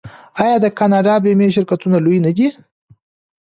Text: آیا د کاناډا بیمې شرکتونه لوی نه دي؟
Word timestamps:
آیا 0.43 0.55
د 0.61 0.65
کاناډا 0.77 1.15
بیمې 1.25 1.47
شرکتونه 1.55 1.97
لوی 2.05 2.19
نه 2.25 2.31
دي؟ 2.37 2.47